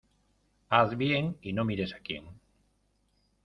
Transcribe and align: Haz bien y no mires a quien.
Haz 0.69 0.97
bien 0.97 1.37
y 1.43 1.53
no 1.53 1.63
mires 1.63 1.93
a 1.93 1.99
quien. 1.99 2.25